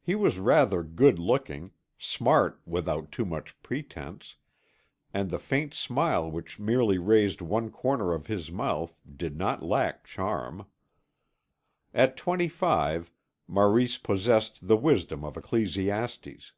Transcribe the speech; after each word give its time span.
He 0.00 0.14
was 0.14 0.38
rather 0.38 0.82
good 0.82 1.18
looking, 1.18 1.72
smart 1.98 2.58
without 2.64 3.12
too 3.12 3.26
much 3.26 3.54
pretence, 3.62 4.36
and 5.12 5.28
the 5.28 5.38
faint 5.38 5.74
smile 5.74 6.30
which 6.30 6.58
merely 6.58 6.96
raised 6.96 7.42
one 7.42 7.70
corner 7.70 8.14
of 8.14 8.28
his 8.28 8.50
mouth 8.50 8.94
did 9.14 9.36
not 9.36 9.62
lack 9.62 10.04
charm. 10.06 10.64
At 11.92 12.16
twenty 12.16 12.48
five 12.48 13.10
Maurice 13.46 13.98
possessed 13.98 14.66
the 14.66 14.76
wisdom 14.78 15.22
of 15.22 15.36
Ecclesiastes. 15.36 16.52